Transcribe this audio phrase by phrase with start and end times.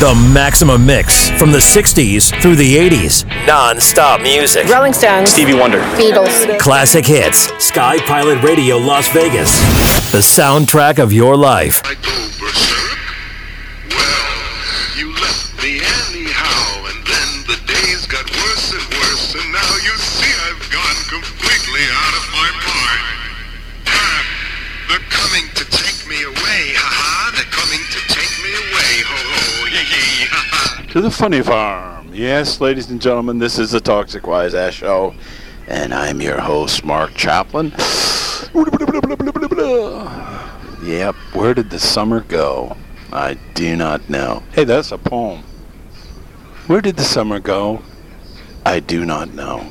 [0.00, 3.26] The Maximum Mix from the 60s through the 80s.
[3.48, 4.68] Non stop music.
[4.68, 5.32] Rolling Stones.
[5.32, 5.80] Stevie Wonder.
[5.96, 6.56] Beatles.
[6.60, 7.52] Classic hits.
[7.60, 9.58] Sky Pilot Radio Las Vegas.
[10.12, 11.82] The soundtrack of your life.
[30.88, 32.14] To the funny farm.
[32.14, 35.14] Yes, ladies and gentlemen, this is the Toxic Wise Ass Show,
[35.66, 37.72] and I'm your host, Mark Chaplin.
[40.82, 42.74] Yep, where did the summer go?
[43.12, 44.42] I do not know.
[44.52, 45.42] Hey, that's a poem.
[46.68, 47.82] Where did the summer go?
[48.64, 49.68] I do not know.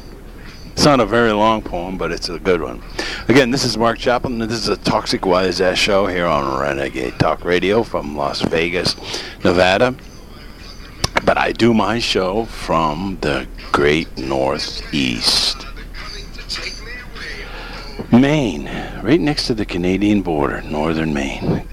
[0.73, 2.83] It's not a very long poem, but it's a good one.
[3.27, 6.61] Again, this is Mark Chaplin, and this is a Toxic Wise Ass Show here on
[6.61, 8.95] Renegade Talk Radio from Las Vegas,
[9.43, 9.95] Nevada.
[11.25, 15.65] But I do my show from the great Northeast.
[18.11, 18.69] Maine,
[19.03, 21.67] right next to the Canadian border, northern Maine.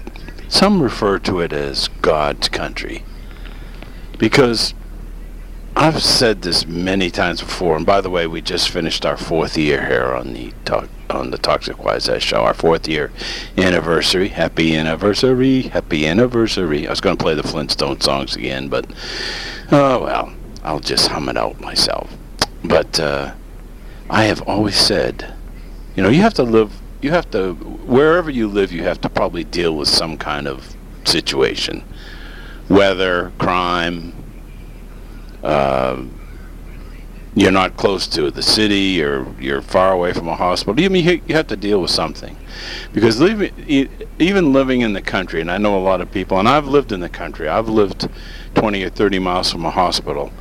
[0.49, 3.03] Some refer to it as God's country.
[4.17, 4.73] Because
[5.77, 9.57] I've said this many times before, and by the way, we just finished our fourth
[9.57, 13.11] year here on the talk, on the Toxic Wise Ass Show, our fourth year
[13.57, 14.29] anniversary.
[14.29, 16.87] Happy anniversary, happy anniversary.
[16.87, 18.89] I was going to play the Flintstone songs again, but
[19.69, 22.09] oh well, I'll just hum it out myself.
[22.63, 23.33] But uh,
[24.09, 25.33] I have always said,
[25.97, 29.09] you know, you have to live, you have to, wherever you live, you have to
[29.09, 31.83] probably deal with some kind of situation,
[32.69, 34.13] weather, crime,
[35.45, 36.03] Uh,
[37.35, 40.81] you're not close to the city or you're far away from a hospital.
[40.81, 42.35] You mean you have to deal with something,
[42.93, 46.65] because even living in the country, and I know a lot of people, and I've
[46.65, 47.47] lived in the country.
[47.47, 48.09] I've lived
[48.55, 50.31] 20 or 30 miles from a hospital,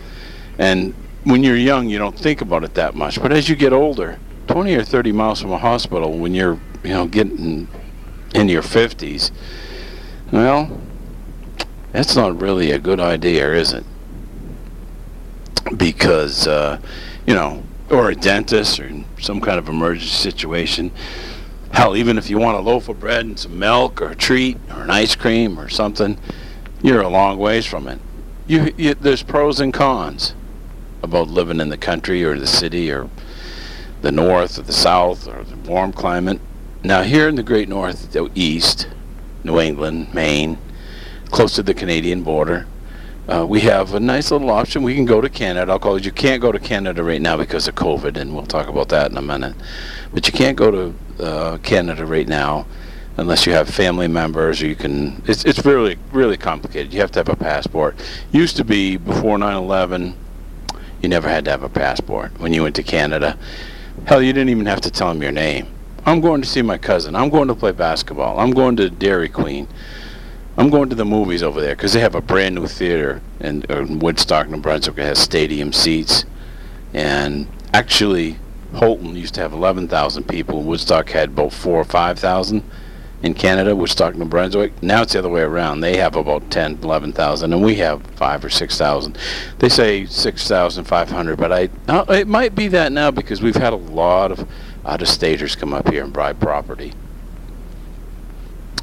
[0.57, 3.21] and when you're young, you don't think about it that much.
[3.21, 6.91] But as you get older, 20 or 30 miles from a hospital, when you're you
[6.91, 7.69] know getting
[8.35, 9.33] in your 50s,
[10.33, 10.81] well,
[11.93, 13.85] that's not really a good idea, is it?
[15.77, 16.81] Because uh,
[17.27, 20.91] you know, or a dentist or some kind of emergency situation.
[21.73, 24.59] Hell, even if you want a loaf of bread and some milk or a treat
[24.71, 26.19] or an ice cream or something,
[26.83, 27.99] you're a long ways from it.
[28.47, 30.35] You, you there's pros and cons
[31.03, 33.09] about living in the country or the city or
[34.03, 36.41] the north or the south or the warm climate.
[36.83, 38.89] Now here in the great north, the east,
[39.43, 40.59] New England, Maine,
[41.31, 42.67] close to the Canadian border,
[43.29, 44.83] uh, we have a nice little option.
[44.83, 45.73] We can go to Canada.
[45.73, 46.05] I'll call it.
[46.05, 49.11] You can't go to Canada right now because of COVID, and we'll talk about that
[49.11, 49.55] in a minute.
[50.13, 52.67] But you can't go to uh, Canada right now
[53.17, 54.63] unless you have family members.
[54.63, 55.23] Or you can.
[55.27, 56.93] It's it's really really complicated.
[56.93, 57.97] You have to have a passport.
[58.31, 60.15] Used to be before 9/11,
[61.01, 63.39] you never had to have a passport when you went to Canada.
[64.05, 65.69] Hell, you didn't even have to tell them your name.
[66.05, 67.17] I'm going to see my cousin.
[67.17, 68.39] I'm going to play basketball.
[68.39, 69.67] I'm going to Dairy Queen.
[70.57, 73.63] I'm going to the movies over there because they have a brand new theater in,
[73.63, 74.99] in Woodstock, New Brunswick.
[74.99, 76.25] It has stadium seats,
[76.93, 78.39] and actually,
[78.73, 80.63] Houlton used to have 11,000 people.
[80.63, 82.63] Woodstock had about four or five thousand
[83.25, 83.75] in Canada.
[83.75, 84.81] Woodstock, New Brunswick.
[84.81, 85.81] Now it's the other way around.
[85.81, 89.19] They have about 10, 11,000, and we have five or six thousand.
[89.59, 93.77] They say 6,500, but I uh, it might be that now because we've had a
[93.77, 94.49] lot of
[94.87, 96.93] out-of-staters come up here and buy property.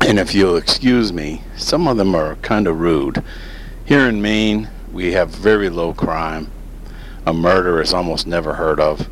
[0.01, 3.23] And if you'll excuse me, some of them are kind of rude.
[3.85, 6.51] Here in Maine, we have very low crime.
[7.25, 9.07] A murder is almost never heard of.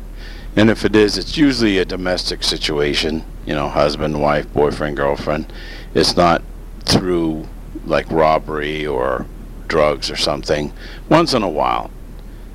[0.56, 5.52] And if it is, it's usually a domestic situation, you know, husband, wife, boyfriend, girlfriend.
[5.94, 6.42] It's not
[6.84, 7.46] through
[7.86, 9.26] like robbery or
[9.68, 10.72] drugs or something.
[11.08, 11.90] Once in a while,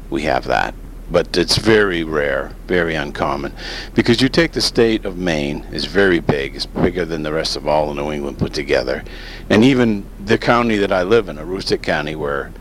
[0.09, 0.75] we have that.
[1.11, 3.53] But it's very rare, very uncommon.
[3.93, 6.55] Because you take the state of Maine, it's very big.
[6.55, 9.03] It's bigger than the rest of all of New England put together.
[9.49, 12.51] And even the county that I live in, Aroostook County, where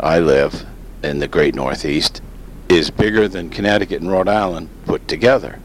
[0.00, 0.64] I live
[1.02, 2.22] in the great Northeast,
[2.68, 5.58] is bigger than Connecticut and Rhode Island put together.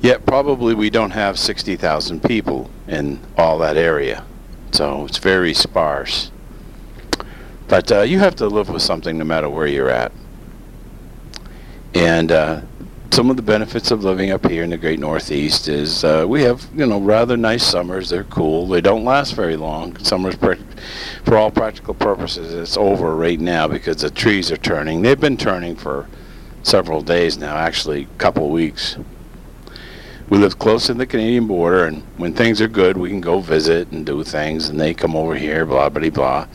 [0.00, 4.24] Yet probably we don't have 60,000 people in all that area.
[4.72, 6.30] So it's very sparse.
[7.68, 10.12] But uh, you have to live with something no matter where you're at.
[11.98, 12.60] And uh,
[13.10, 16.42] some of the benefits of living up here in the great Northeast is uh, we
[16.42, 18.08] have, you know, rather nice summers.
[18.08, 18.68] They're cool.
[18.68, 19.98] They don't last very long.
[19.98, 25.02] Summers, for all practical purposes, it's over right now because the trees are turning.
[25.02, 26.06] They've been turning for
[26.62, 28.96] several days now, actually a couple weeks.
[30.28, 33.40] We live close to the Canadian border, and when things are good, we can go
[33.40, 36.46] visit and do things, and they come over here, blah, blah, blah.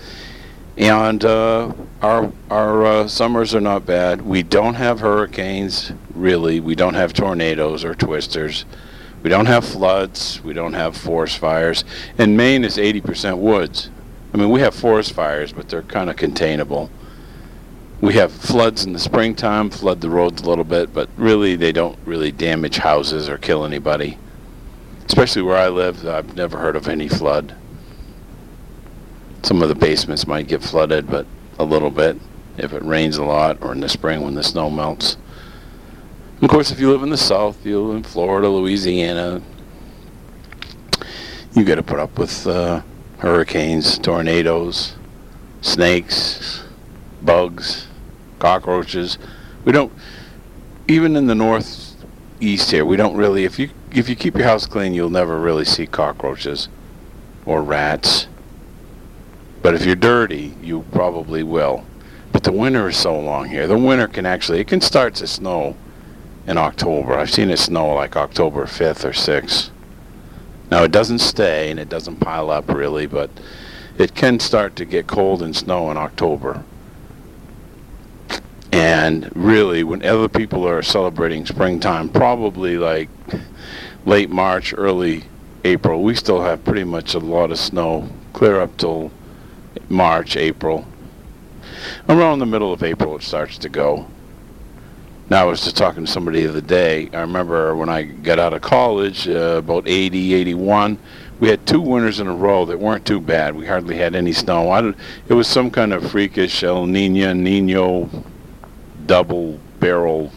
[0.77, 1.71] And uh,
[2.01, 4.21] our our uh, summers are not bad.
[4.21, 6.59] We don't have hurricanes, really.
[6.59, 8.65] We don't have tornadoes or twisters.
[9.21, 10.43] We don't have floods.
[10.43, 11.85] We don't have forest fires.
[12.17, 13.89] And Maine is 80% woods.
[14.33, 16.89] I mean, we have forest fires, but they're kind of containable.
[18.01, 21.71] We have floods in the springtime, flood the roads a little bit, but really they
[21.71, 24.17] don't really damage houses or kill anybody.
[25.05, 27.55] Especially where I live, I've never heard of any flood.
[29.43, 31.25] Some of the basements might get flooded, but
[31.59, 32.17] a little bit
[32.57, 35.17] if it rains a lot or in the spring when the snow melts.
[36.41, 39.41] Of course, if you live in the South, you live in Florida, Louisiana,
[41.53, 42.81] you got to put up with uh,
[43.19, 44.95] hurricanes, tornadoes,
[45.61, 46.63] snakes,
[47.21, 47.87] bugs,
[48.39, 49.17] cockroaches.
[49.63, 49.91] We don't
[50.87, 52.85] even in the northeast here.
[52.85, 53.45] We don't really.
[53.45, 56.67] If you if you keep your house clean, you'll never really see cockroaches
[57.45, 58.27] or rats.
[59.63, 61.85] But if you're dirty, you probably will.
[62.33, 63.65] But the winter is so long here.
[63.65, 65.77] The winter can actually it can start to snow
[66.45, 67.13] in October.
[67.13, 69.69] I've seen it snow like October 5th or 6th.
[70.69, 73.29] Now it doesn't stay and it doesn't pile up really, but
[73.97, 76.63] it can start to get cold and snow in October.
[78.73, 83.07] And really, when other people are celebrating springtime, probably like
[84.05, 85.23] late March, early
[85.63, 89.11] April, we still have pretty much a lot of snow, clear up till
[89.89, 90.85] March, April.
[92.07, 94.07] Around the middle of April, it starts to go.
[95.29, 97.09] Now, I was just talking to somebody the other day.
[97.13, 100.99] I remember when I got out of college, uh, about 80, 81,
[101.39, 103.55] we had two winters in a row that weren't too bad.
[103.55, 104.69] We hardly had any snow.
[104.69, 104.93] I
[105.27, 108.09] it was some kind of freakish El Nino, Nino
[109.05, 110.31] double barrel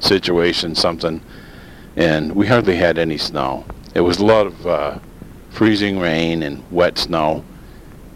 [0.00, 1.20] situation, something,
[1.96, 3.64] and we hardly had any snow.
[3.94, 4.98] It was a lot of uh,
[5.50, 7.44] freezing rain and wet snow,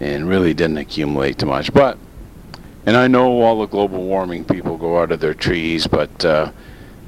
[0.02, 1.72] and really didn't accumulate too much.
[1.72, 1.96] But,
[2.84, 6.50] and I know all the global warming people go out of their trees, but uh,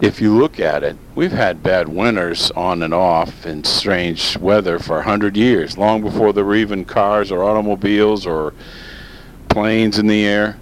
[0.00, 4.78] if you look at it, we've had bad winters on and off in strange weather
[4.78, 8.54] for a hundred years, long before there were even cars or automobiles or
[9.48, 10.56] planes in the air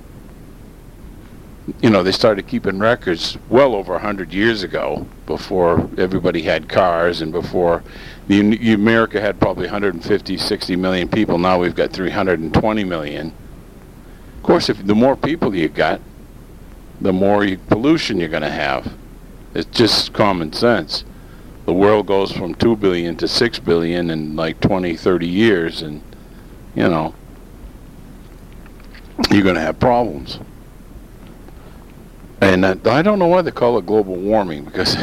[1.81, 7.23] you know, they started keeping records well over 100 years ago, before everybody had cars
[7.23, 7.83] and before
[8.27, 11.39] the, America had probably 150, 60 million people.
[11.39, 13.33] Now we've got 320 million.
[14.37, 16.01] Of course, if the more people you got,
[17.01, 18.93] the more you, pollution you're going to have.
[19.55, 21.05] It's just common sense.
[21.65, 26.03] The world goes from 2 billion to 6 billion in like 20, 30 years, and,
[26.75, 27.15] you know,
[29.31, 30.39] you're going to have problems.
[32.43, 34.97] And uh, I don't know why they call it global warming because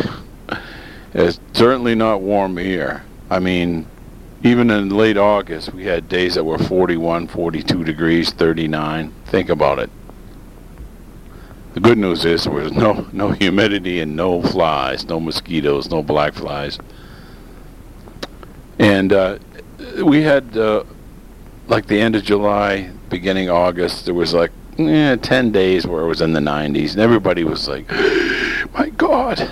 [1.14, 3.02] it's certainly not warm here.
[3.30, 3.88] I mean,
[4.44, 9.14] even in late August, we had days that were 41, 42 degrees, 39.
[9.28, 9.90] Think about it.
[11.76, 16.04] The good news is there was no no humidity and no flies, no mosquitoes, no
[16.04, 16.78] black flies.
[18.80, 19.40] And uh,
[20.04, 20.84] we had uh,
[21.70, 26.08] like the end of July, beginning August, there was like yeah, 10 days where it
[26.08, 27.90] was in the 90s, and everybody was like,
[28.74, 29.52] my God.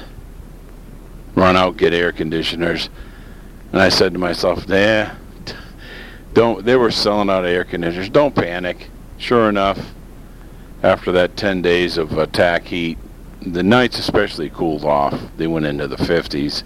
[1.35, 2.89] Run out, get air conditioners.
[3.71, 5.11] And I said to myself, nah,
[6.33, 8.09] don't, they were selling out of air conditioners.
[8.09, 8.89] Don't panic.
[9.17, 9.93] Sure enough,
[10.83, 12.97] after that 10 days of attack heat,
[13.41, 15.19] the nights especially cooled off.
[15.37, 16.63] They went into the 50s.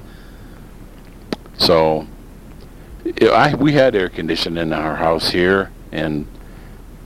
[1.58, 2.08] So,
[3.22, 6.27] I, we had air conditioning in our house here, and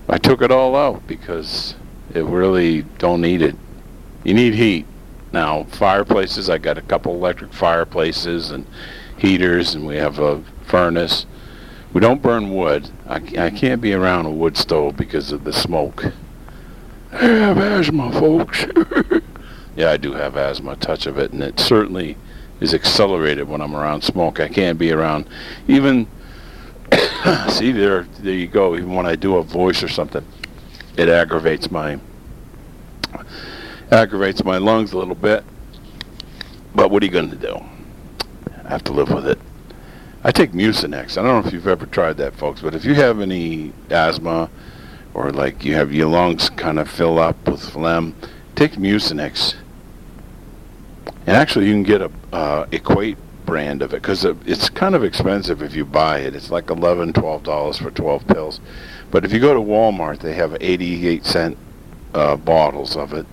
[0.08, 1.76] I took it all out because
[2.14, 3.56] it really don't need it.
[4.24, 4.86] You need heat.
[5.32, 8.66] Now, fireplaces, I got a couple electric fireplaces and
[9.18, 11.26] heaters, and we have a furnace.
[11.94, 12.90] We don't burn wood.
[13.08, 16.06] I, I can't be around a wood stove because of the smoke.
[17.12, 18.66] I have asthma, folks.
[19.76, 22.18] yeah, I do have asthma, a touch of it, and it certainly
[22.60, 24.40] is accelerated when I'm around smoke.
[24.40, 25.28] I can't be around
[25.68, 26.08] even
[27.50, 28.76] See there, there you go.
[28.76, 30.26] Even when I do a voice or something,
[30.98, 32.00] it aggravates my
[33.92, 35.44] aggravates my lungs a little bit.
[36.74, 37.58] But what are you going to do?
[38.66, 39.40] I have to live with it.
[40.24, 41.18] I take Mucinex.
[41.18, 44.50] I don't know if you've ever tried that, folks, but if you have any asthma
[45.14, 48.16] or like you have your lungs kind of fill up with phlegm,
[48.56, 49.56] take Mucinex.
[51.28, 55.04] And actually, you can get a uh, Equate brand of it because it's kind of
[55.04, 56.36] expensive if you buy it.
[56.36, 58.60] It's like eleven, twelve dollars for twelve pills.
[59.12, 61.58] But if you go to Walmart, they have eighty-eight cent
[62.14, 63.26] uh, bottles of it,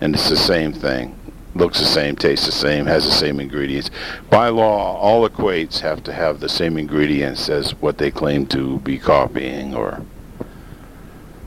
[0.00, 1.14] and it's the same thing.
[1.54, 3.90] Looks the same, tastes the same, has the same ingredients.
[4.30, 8.78] By law, all equates have to have the same ingredients as what they claim to
[8.80, 10.02] be copying or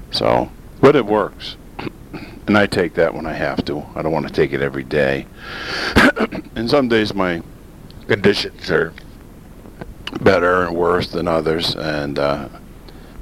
[0.09, 0.51] So,
[0.81, 1.55] but it works.
[2.47, 3.85] and I take that when I have to.
[3.95, 5.27] I don't want to take it every day.
[6.55, 7.41] and some days my
[8.11, 8.91] conditions are
[10.19, 11.75] better and worse than others.
[11.75, 12.49] And uh,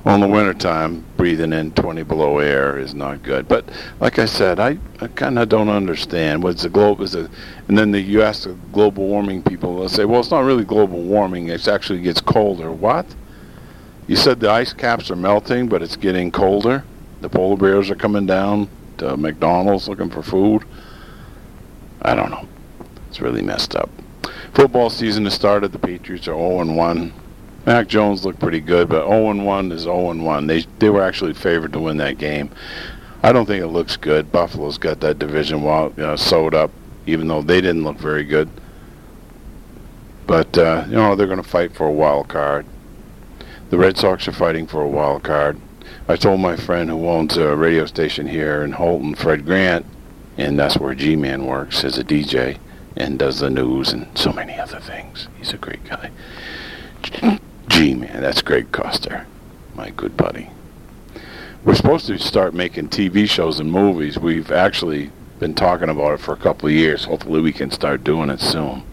[0.04, 3.48] well, in the wintertime, breathing in 20 below air is not good.
[3.48, 3.70] But
[4.00, 7.30] like I said, I, I kind of don't understand what's the globe is a,
[7.68, 10.66] and then the, you ask the global warming people, they'll say, well, it's not really
[10.66, 11.50] global warming.
[11.50, 12.72] It actually gets colder.
[12.72, 13.06] What?
[14.08, 16.84] You said the ice caps are melting, but it's getting colder.
[17.22, 18.68] The polar bears are coming down
[18.98, 20.64] to McDonald's looking for food.
[22.02, 22.48] I don't know.
[23.08, 23.92] It's really messed up.
[24.54, 25.72] Football season has started.
[25.72, 27.12] The Patriots are 0-1.
[27.66, 30.48] Mac Jones looked pretty good, but 0-1 is 0-1.
[30.48, 32.50] They they were actually favored to win that game.
[33.22, 34.32] I don't think it looks good.
[34.32, 36.72] Buffalo's got that division well sewed up,
[37.06, 38.50] even though they didn't look very good.
[40.26, 42.66] But uh, you know they're going to fight for a wild card.
[43.70, 45.60] The Red Sox are fighting for a wild card.
[46.08, 49.86] I told my friend who owns a radio station here in Houlton, Fred Grant,
[50.38, 52.58] and that's where G-Man works as a DJ
[53.00, 55.28] and does the news and so many other things.
[55.38, 56.12] He's a great guy.
[57.70, 59.26] G-Man, that's Greg Coster,
[59.74, 60.50] my good buddy.
[61.64, 64.20] We're supposed to start making TV shows and movies.
[64.20, 67.06] We've actually been talking about it for a couple of years.
[67.06, 68.84] Hopefully we can start doing it soon.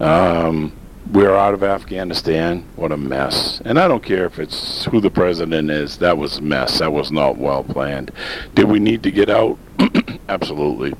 [0.00, 0.72] Um,
[1.10, 2.66] we're out of Afghanistan.
[2.76, 3.60] What a mess.
[3.64, 5.98] And I don't care if it's who the president is.
[5.98, 6.78] That was a mess.
[6.78, 8.12] That was not well planned.
[8.54, 9.58] Did we need to get out?
[10.28, 10.94] Absolutely.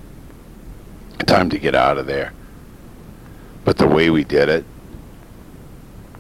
[1.27, 2.33] Time to get out of there.
[3.65, 4.65] But the way we did it,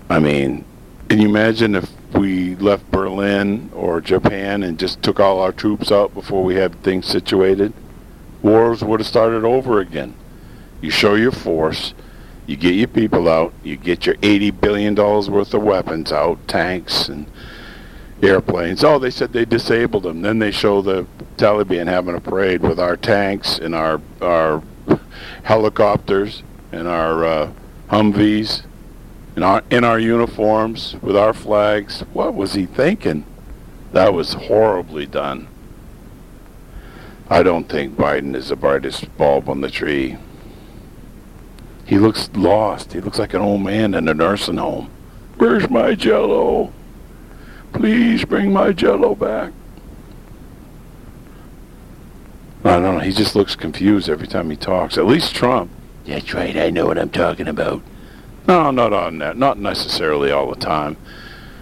[0.08, 0.64] I mean,
[1.08, 5.90] can you imagine if we left Berlin or Japan and just took all our troops
[5.90, 7.72] out before we had things situated?
[8.42, 10.14] Wars would have started over again.
[10.80, 11.94] You show your force
[12.46, 13.52] you get your people out.
[13.62, 17.26] You get your $80 billion worth of weapons out, tanks and
[18.20, 18.82] airplanes.
[18.82, 20.22] Oh, they said they disabled them.
[20.22, 21.06] Then they show the
[21.36, 24.62] Taliban having a parade with our tanks and our our
[25.42, 27.52] helicopters and our uh,
[27.88, 28.62] Humvees
[29.40, 32.00] our in our uniforms with our flags.
[32.12, 33.24] What was he thinking?
[33.92, 35.48] That was horribly done.
[37.28, 40.16] I don't think Biden is the brightest bulb on the tree.
[41.86, 42.92] He looks lost.
[42.92, 44.90] He looks like an old man in a nursing home.
[45.36, 46.72] Where's my jello?
[47.72, 49.52] Please bring my jello back.
[52.64, 52.98] I don't know.
[53.00, 54.96] He just looks confused every time he talks.
[54.96, 55.70] At least Trump.
[56.06, 56.56] That's right.
[56.56, 57.82] I know what I'm talking about.
[58.46, 59.36] No, not on that.
[59.36, 60.96] Not necessarily all the time.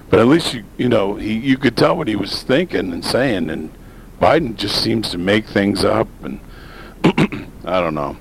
[0.09, 3.05] But at least you, you know, he you could tell what he was thinking and
[3.05, 3.49] saying.
[3.49, 3.73] And
[4.21, 6.09] Biden just seems to make things up.
[6.23, 6.41] And
[7.65, 8.17] I don't know.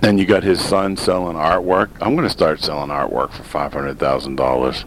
[0.00, 1.88] Then you got his son selling artwork.
[2.00, 4.84] I'm going to start selling artwork for five hundred thousand dollars.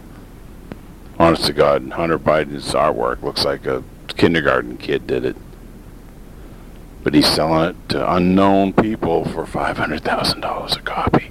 [1.18, 5.36] Honest to God, Hunter Biden's artwork looks like a kindergarten kid did it,
[7.02, 11.30] but he's selling it to unknown people for five hundred thousand dollars a copy.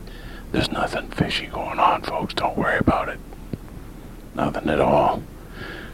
[0.52, 2.34] There's nothing fishy going on, folks.
[2.34, 3.20] Don't worry about it.
[4.36, 5.22] Nothing at all.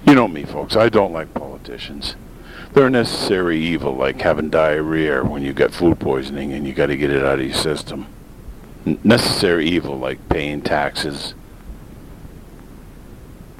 [0.06, 0.76] You know me, folks.
[0.76, 2.16] I don't like politicians
[2.76, 6.88] they're a necessary evil, like having diarrhea when you got food poisoning and you got
[6.88, 8.06] to get it out of your system.
[8.86, 11.34] N- necessary evil, like paying taxes,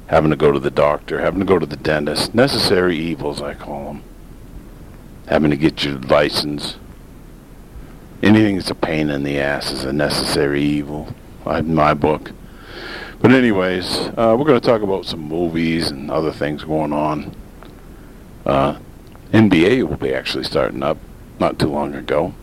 [0.08, 2.34] having to go to the doctor, having to go to the dentist.
[2.34, 4.02] Necessary evils, I call them.
[5.26, 6.76] Having to get your license.
[8.22, 11.14] Anything that's a pain in the ass is a necessary evil,
[11.46, 12.32] in my book.
[13.20, 17.34] But anyways, uh, we're going to talk about some movies and other things going on.
[18.44, 18.78] Uh,
[19.32, 20.98] NBA will be actually starting up
[21.40, 22.34] not too long ago.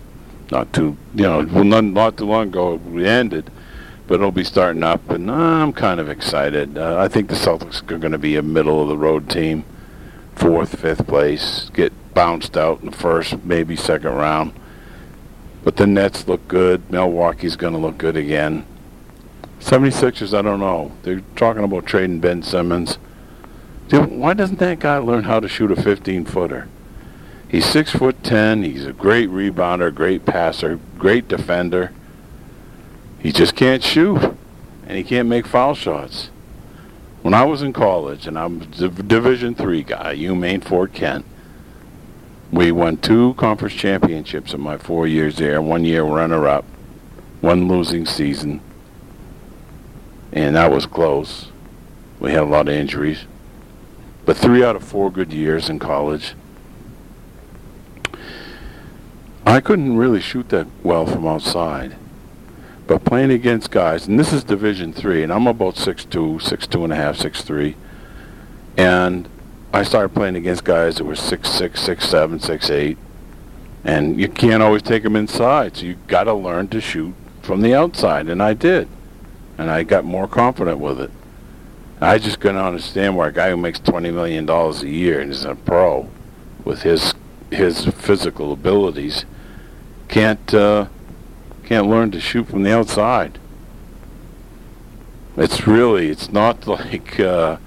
[0.52, 3.50] Not too, you know, well, not, not too long ago it ended,
[4.08, 6.78] but it'll be starting up, and I'm kind of excited.
[6.78, 9.64] Uh, I think the Celtics are going to be a middle of the road team,
[10.36, 14.54] fourth, fifth place, get bounced out in the first, maybe second round.
[15.64, 16.90] But the Nets look good.
[16.92, 18.66] Milwaukee's going to look good again.
[19.60, 20.92] 76ers, I don't know.
[21.04, 22.98] They're talking about trading Ben Simmons.
[23.88, 26.68] Dude, why doesn't that guy learn how to shoot a 15 footer?
[27.54, 28.64] He's six foot ten.
[28.64, 31.92] He's a great rebounder, great passer, great defender.
[33.20, 34.36] He just can't shoot,
[34.88, 36.32] and he can't make foul shots.
[37.22, 41.28] When I was in college, and I'm a Division three guy, UMaine Fort Kent,
[42.54, 45.62] we won two conference championships in my four years there.
[45.62, 46.64] One year runner-up,
[47.42, 48.62] one losing season,
[50.32, 51.50] and that was close.
[52.20, 53.26] We had a lot of injuries,
[54.26, 56.36] but three out of four good years in college
[59.46, 61.98] I couldn't really shoot that well from outside.
[62.88, 66.66] But playing against guys, and this is Division three, and I'm about six two, six
[66.66, 67.76] two and a half, six three,
[68.78, 69.28] and
[69.74, 72.96] I started playing against guys that were six six, six seven, six eight,
[73.84, 75.78] and you can't always take them inside.
[75.78, 78.88] So you got to learn to shoot from the outside, and I did,
[79.58, 81.10] and I got more confident with it.
[82.00, 85.32] I just couldn't understand why a guy who makes twenty million dollars a year and
[85.32, 86.08] is a pro,
[86.64, 87.16] with his
[87.50, 89.26] his physical abilities,
[90.08, 90.86] can't uh,
[91.64, 93.40] can't learn to shoot from the outside.
[95.36, 97.58] It's really it's not like uh,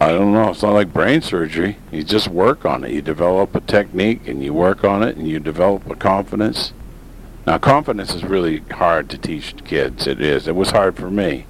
[0.00, 0.50] I don't know.
[0.50, 1.76] It's not like brain surgery.
[1.92, 2.90] You just work on it.
[2.90, 6.72] You develop a technique and you work on it and you develop a confidence.
[7.46, 10.06] Now, confidence is really hard to teach kids.
[10.06, 10.48] It is.
[10.48, 11.44] It was hard for me.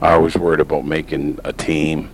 [0.00, 2.10] I was worried about making a team.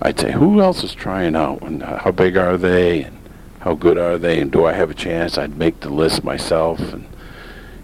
[0.00, 3.18] I'd say, who else is trying out, and uh, how big are they, and
[3.60, 5.36] how good are they, and do I have a chance?
[5.36, 7.06] I'd make the list myself, and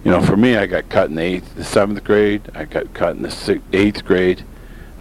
[0.04, 2.42] you know, for me, I got cut in the eighth, the seventh grade.
[2.54, 4.44] I got cut in the sixth, eighth grade.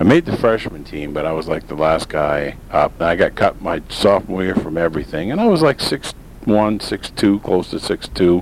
[0.02, 2.94] I made the freshman team, but I was like the last guy up.
[2.96, 6.16] And I got cut my sophomore year from everything, and I was like six
[6.46, 8.42] one, six two, close to six two,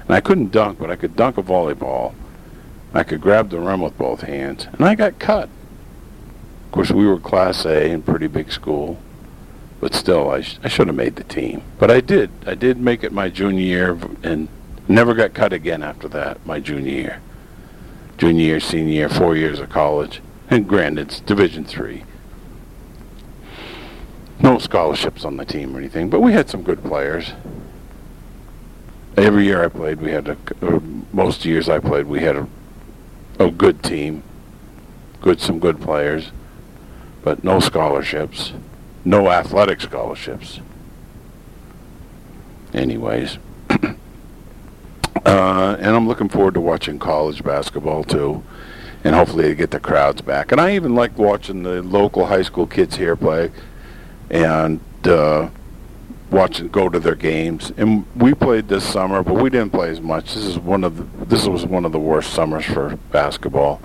[0.00, 2.14] and I couldn't dunk, but I could dunk a volleyball.
[2.92, 5.48] I could grab the rim with both hands, and I got cut.
[6.64, 9.00] Of course, we were Class A in pretty big school,
[9.78, 11.62] but still, I, sh- I should have made the team.
[11.78, 12.32] But I did.
[12.44, 14.48] I did make it my junior year, and
[14.88, 16.44] never got cut again after that.
[16.44, 17.22] My junior year,
[18.16, 22.04] junior year, senior year, four years of college, and granted, it's Division three.
[24.40, 27.32] No scholarships on the team or anything, but we had some good players.
[29.16, 30.36] Every year I played, we had a.
[31.12, 32.46] Most years I played, we had a
[33.38, 34.22] a good team,
[35.20, 36.32] good some good players,
[37.22, 38.52] but no scholarships,
[39.04, 40.60] no athletic scholarships.
[42.74, 43.38] Anyways,
[43.70, 43.96] uh,
[45.24, 48.42] and I'm looking forward to watching college basketball too,
[49.04, 50.52] and hopefully to get the crowds back.
[50.52, 53.50] And I even like watching the local high school kids here play,
[54.30, 55.48] and uh,
[56.30, 57.72] watching go to their games.
[57.76, 60.34] And we played this summer, but we didn't play as much.
[60.34, 63.80] This is one of the, this was one of the worst summers for basketball,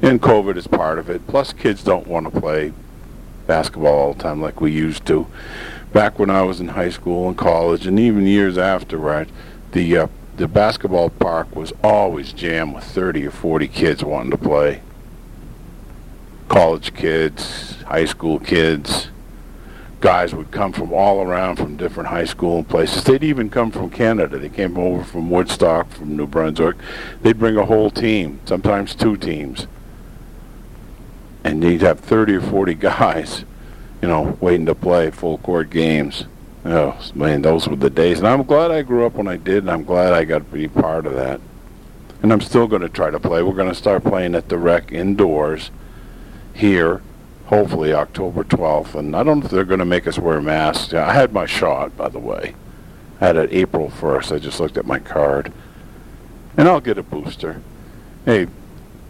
[0.00, 1.26] and COVID is part of it.
[1.26, 2.72] Plus, kids don't want to play
[3.46, 5.26] basketball all the time like we used to.
[5.92, 9.28] Back when I was in high school and college, and even years afterward,
[9.72, 14.38] the uh, the basketball park was always jammed with 30 or 40 kids wanting to
[14.38, 14.82] play.
[16.48, 19.08] College kids, high school kids,
[20.00, 23.04] guys would come from all around from different high school and places.
[23.04, 24.38] They'd even come from Canada.
[24.38, 26.76] They came over from Woodstock, from New Brunswick.
[27.22, 29.66] They'd bring a whole team, sometimes two teams.
[31.44, 33.44] And they'd have 30 or 40 guys,
[34.00, 36.24] you know, waiting to play full court games.
[36.64, 38.18] Oh, man, those were the days.
[38.18, 40.44] And I'm glad I grew up when I did, and I'm glad I got to
[40.44, 41.40] be part of that.
[42.22, 43.42] And I'm still going to try to play.
[43.42, 45.70] We're going to start playing at the rec indoors
[46.54, 47.02] here
[47.52, 48.94] hopefully October 12th.
[48.94, 50.94] And I don't know if they're going to make us wear masks.
[50.94, 52.54] I had my shot, by the way.
[53.20, 54.34] I had it April 1st.
[54.34, 55.52] I just looked at my card.
[56.56, 57.60] And I'll get a booster.
[58.24, 58.46] Hey,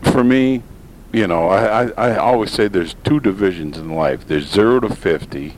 [0.02, 0.64] for me,
[1.12, 4.26] you know, I, I, I always say there's two divisions in life.
[4.26, 5.54] There's 0 to 50,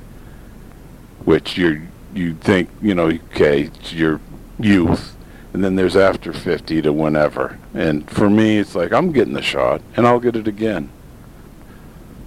[1.24, 4.20] which you you think, you know, okay, it's your
[4.58, 5.16] youth.
[5.52, 7.58] And then there's after 50 to whenever.
[7.74, 10.90] And for me, it's like I'm getting the shot, and I'll get it again.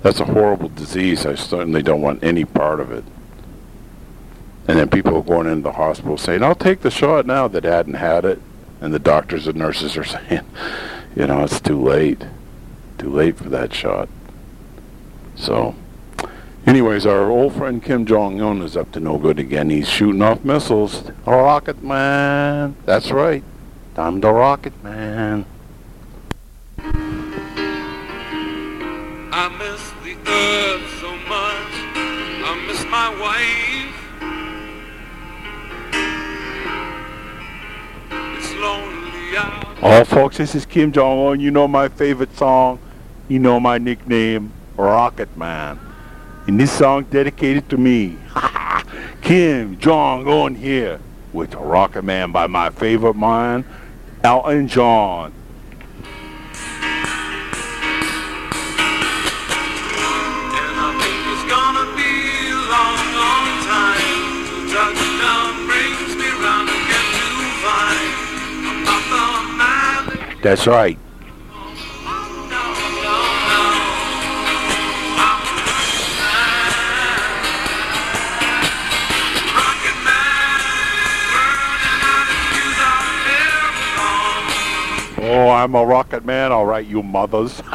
[0.02, 1.26] That's a horrible disease.
[1.26, 3.04] I certainly don't want any part of it.
[4.68, 7.64] And then people are going into the hospital saying, I'll take the shot now that
[7.64, 8.42] hadn't had it.
[8.80, 10.46] And the doctors and nurses are saying,
[11.16, 12.26] you know, it's too late.
[12.98, 14.10] Too late for that shot.
[15.36, 15.76] So,
[16.68, 19.70] anyways, our old friend Kim Jong Un is up to no good again.
[19.70, 21.10] He's shooting off missiles.
[21.26, 22.76] Rocket Man.
[22.86, 23.44] That's right.
[23.96, 25.46] I'm the Rocket Man.
[29.32, 31.74] I miss the earth so much.
[32.46, 33.94] I miss my wife.
[38.38, 39.84] It's lonely out.
[39.84, 41.40] All folks, this is Kim Jong Un.
[41.40, 42.80] You know my favorite song.
[43.28, 45.87] You know my nickname, Rocket Man.
[46.48, 48.18] And this song dedicated to me.
[49.22, 51.02] Kim Jong Un here
[51.34, 53.66] with a Rocket Man by my favorite man,
[54.24, 55.34] Elton John.
[70.42, 71.07] That's I
[85.30, 86.52] Oh, I'm a rocket man.
[86.52, 87.62] All right, you mothers.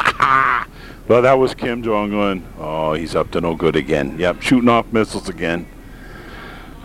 [1.09, 2.47] Well, that was Kim Jong Un.
[2.59, 4.19] Oh, he's up to no good again.
[4.21, 5.67] Yep, shooting off missiles again.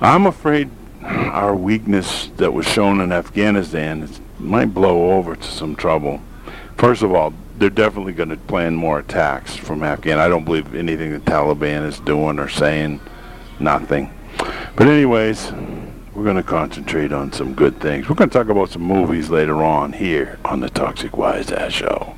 [0.02, 0.72] I'm afraid
[1.04, 6.20] our weakness that was shown in Afghanistan might blow over to some trouble.
[6.78, 10.20] First of all, they're definitely going to plan more attacks from Afghan.
[10.20, 13.00] I don't believe anything the Taliban is doing or saying.
[13.60, 14.12] Nothing.
[14.76, 15.52] But anyways,
[16.18, 18.10] we're going to concentrate on some good things.
[18.10, 21.72] We're going to talk about some movies later on here on the Toxic Wise Ass
[21.72, 22.16] Show.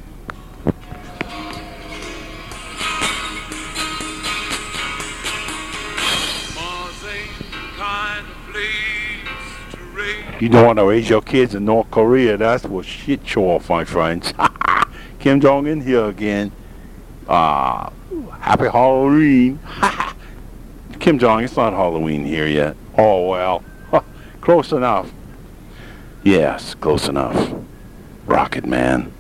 [10.40, 12.38] You don't want to raise your kids in North Korea.
[12.38, 14.34] That's what shit show off, my friends.
[15.20, 16.54] Kim Jong Un here again.
[17.28, 17.90] Uh,
[18.40, 19.60] happy Halloween.
[21.02, 22.78] Kim Jong, it's not Halloween here yet.
[22.98, 23.66] Oh well,
[24.42, 25.12] close enough.
[26.24, 27.54] Yes, close enough.
[28.26, 29.12] Rocket Man.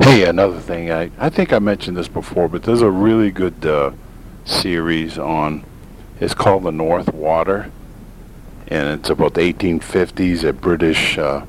[0.00, 0.90] Hey, another thing.
[0.90, 3.92] I, I think I mentioned this before, but there's a really good uh,
[4.44, 5.64] series on.
[6.20, 7.70] It's called The North Water,
[8.68, 10.44] and it's about the 1850s.
[10.44, 11.46] A British uh,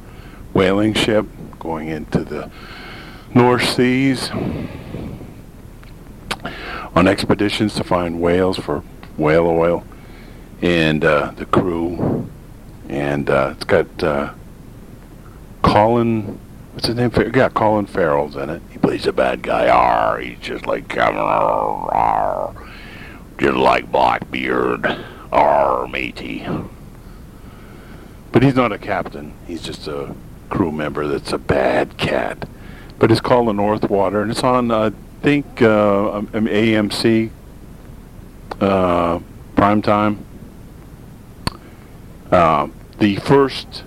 [0.54, 1.26] whaling ship
[1.60, 2.50] going into the
[3.34, 4.32] North Seas
[6.96, 8.84] on expeditions to find whales for
[9.18, 9.84] whale oil,
[10.62, 12.30] and uh, the crew,
[12.90, 14.34] and uh, it's got uh,
[15.62, 16.40] Colin.
[16.74, 17.12] What's his name?
[17.34, 18.62] Yeah, Colin Farrell's in it.
[18.70, 19.68] He plays a bad guy.
[19.70, 20.96] Arr, he's just like.
[20.98, 22.54] Arr,
[23.38, 24.86] just like Blackbeard.
[25.32, 26.48] Arr, matey.
[28.32, 29.34] But he's not a captain.
[29.48, 30.14] He's just a
[30.50, 32.48] crew member that's a bad cat.
[33.00, 37.30] But it's called the North Water, and it's on, uh, I think, uh, um, AMC
[38.62, 39.20] uh,
[39.56, 40.26] prime time.
[42.36, 42.68] Uh,
[43.00, 43.84] the first,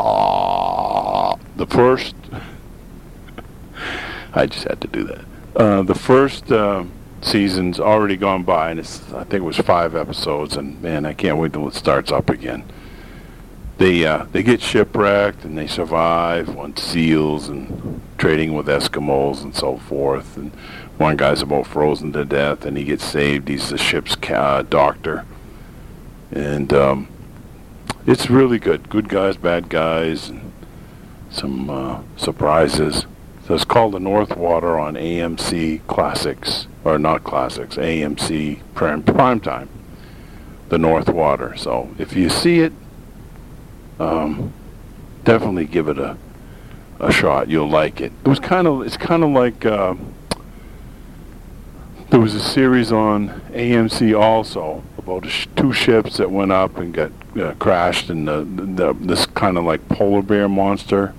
[0.00, 2.16] uh, the first,
[4.34, 5.24] I just had to do that.
[5.54, 6.84] Uh, the first uh,
[7.20, 11.12] season's already gone by, and it's I think it was five episodes, and man, I
[11.12, 12.64] can't wait till it starts up again
[13.78, 19.56] they uh, they get shipwrecked and they survive on seals and trading with Eskimos and
[19.56, 20.36] so forth.
[20.36, 20.52] And
[20.98, 23.48] one guy's about frozen to death, and he gets saved.
[23.48, 25.24] He's the ship's doctor,
[26.30, 27.08] and um,
[28.06, 28.88] it's really good.
[28.88, 30.52] Good guys, bad guys, and
[31.30, 33.06] some uh, surprises.
[33.46, 39.40] So it's called the North Water on AMC Classics, or not Classics, AMC Prime, Prime
[39.40, 39.68] Time.
[40.68, 41.56] The North Water.
[41.56, 42.72] So if you see it,
[43.98, 44.52] um,
[45.24, 46.16] definitely give it a
[47.02, 47.48] a shot.
[47.48, 48.12] You'll like it.
[48.24, 49.94] It was kind of it's kind of like uh,
[52.10, 55.24] there was a series on AMC also about
[55.56, 59.64] two ships that went up and got uh, crashed, and the, the, this kind of
[59.64, 61.14] like polar bear monster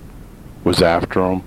[0.62, 1.42] was after them.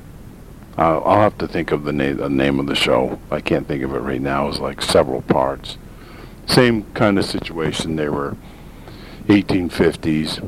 [0.77, 3.19] Uh, I'll have to think of the name the name of the show.
[3.31, 4.45] I can't think of it right now.
[4.45, 5.77] It was like several parts.
[6.45, 7.95] Same kind of situation.
[7.95, 8.37] They were
[9.25, 10.41] 1850s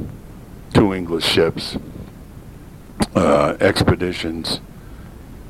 [0.73, 1.77] two English ships,
[3.15, 4.61] uh, expeditions,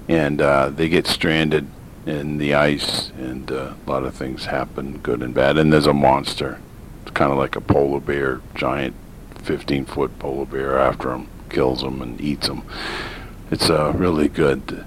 [0.07, 1.67] and uh, they get stranded
[2.05, 5.57] in the ice, and uh, a lot of things happen, good and bad.
[5.57, 6.59] And there's a monster,
[7.01, 8.95] it's kind of like a polar bear, giant,
[9.35, 12.63] 15-foot polar bear after him, kills him and eats him.
[13.51, 14.85] It's uh, really good.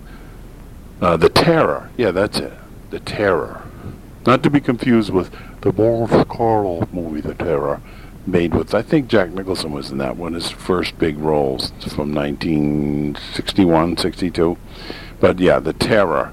[1.00, 2.52] Uh, the Terror, yeah, that's it.
[2.90, 3.62] The Terror,
[4.26, 7.80] not to be confused with the Boris Karloff movie, The Terror
[8.26, 12.14] made with I think Jack Nicholson was in that one his first big roles from
[12.14, 14.56] 1961 62
[15.18, 16.32] but yeah the terror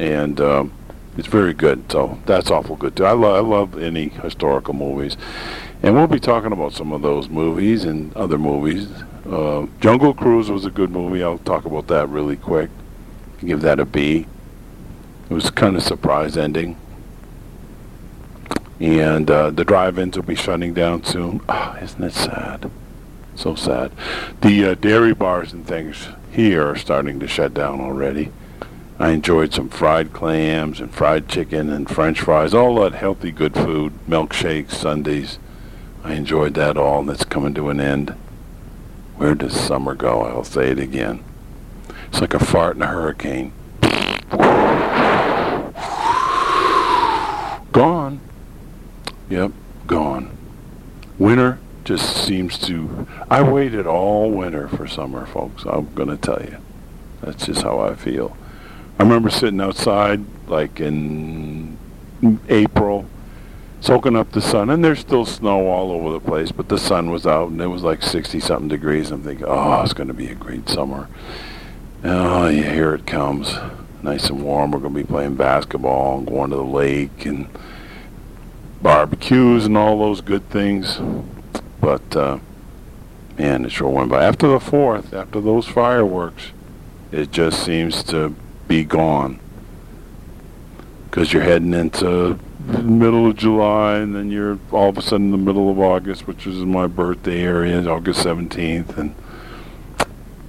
[0.00, 0.72] and um,
[1.16, 5.16] it's very good so that's awful good too I, lo- I love any historical movies
[5.82, 8.88] and we'll be talking about some of those movies and other movies
[9.30, 12.70] uh, Jungle Cruise was a good movie I'll talk about that really quick
[13.44, 14.26] give that a B
[15.28, 16.76] it was kind of surprise ending
[18.80, 21.42] and uh, the drive-ins will be shutting down soon.
[21.48, 22.70] Oh, isn't it sad?
[23.34, 23.92] So sad.
[24.40, 28.32] The uh, dairy bars and things here are starting to shut down already.
[29.00, 33.54] I enjoyed some fried clams and fried chicken and French fries, all that healthy, good
[33.54, 35.38] food, milkshakes, Sundays.
[36.04, 37.00] I enjoyed that all.
[37.00, 38.10] and That's coming to an end.
[39.16, 40.24] Where does summer go?
[40.24, 41.24] I'll say it again.
[42.08, 43.54] It's like a fart in a hurricane.
[47.72, 48.20] Gone.
[49.30, 49.52] Yep,
[49.86, 50.36] gone.
[51.18, 53.06] Winter just seems to.
[53.30, 55.64] I waited all winter for summer, folks.
[55.64, 56.58] I'm going to tell you.
[57.22, 58.36] That's just how I feel.
[59.00, 61.78] I remember sitting outside, like in
[62.50, 63.06] April,
[63.80, 67.10] soaking up the sun, and there's still snow all over the place, but the sun
[67.10, 69.10] was out, and it was like 60 something degrees.
[69.10, 71.08] I'm thinking, oh, it's going to be a great summer.
[72.04, 73.54] Oh, yeah, here it comes.
[74.02, 74.70] nice and warm.
[74.70, 77.48] We're going to be playing basketball and going to the lake and
[78.82, 81.00] barbecues and all those good things.
[81.80, 82.38] But uh,
[83.38, 84.24] man, it sure went by.
[84.24, 86.48] After the fourth, after those fireworks,
[87.10, 88.36] it just seems to
[88.70, 89.40] be gone
[91.06, 95.26] because you're heading into the middle of July, and then you're all of a sudden
[95.26, 99.12] in the middle of August, which is my birthday area, August 17th, and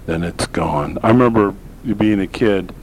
[0.05, 0.99] then it's gone.
[1.01, 1.55] I remember
[1.97, 2.75] being a kid,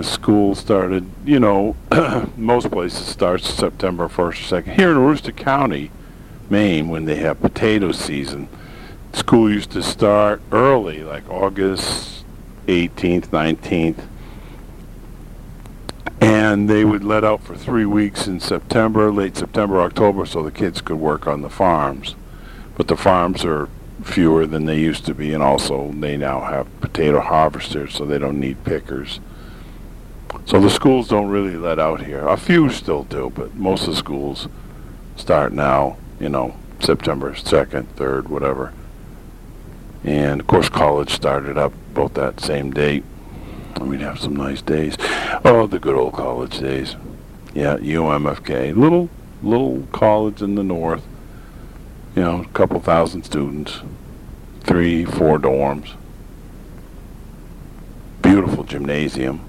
[0.00, 1.76] school started, you know,
[2.36, 4.74] most places starts September 1st or 2nd.
[4.74, 5.92] Here in Aroostook County,
[6.50, 8.48] Maine, when they have potato season,
[9.12, 12.24] school used to start early, like August
[12.66, 14.08] 18th, 19th,
[16.22, 20.52] and they would let out for three weeks in September, late September, October, so the
[20.52, 22.14] kids could work on the farms.
[22.76, 23.68] But the farms are
[24.04, 28.20] fewer than they used to be, and also they now have potato harvesters, so they
[28.20, 29.18] don't need pickers.
[30.44, 32.28] So the schools don't really let out here.
[32.28, 34.46] A few still do, but most of the schools
[35.16, 38.72] start now, you know, September 2nd, 3rd, whatever.
[40.04, 43.02] And of course, college started up about that same date.
[43.76, 44.96] And we'd have some nice days.
[45.44, 46.96] Oh, the good old college days.
[47.54, 48.74] Yeah, UMFK.
[48.76, 49.10] Little,
[49.42, 51.04] little college in the north.
[52.14, 53.80] You know, a couple thousand students.
[54.60, 55.94] Three, four dorms.
[58.20, 59.40] Beautiful gymnasium.